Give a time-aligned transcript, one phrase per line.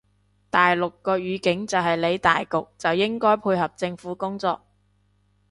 [0.49, 4.63] 大陸個語境就係理大局就應該配合政府工作